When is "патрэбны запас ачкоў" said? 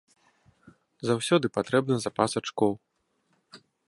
1.57-2.73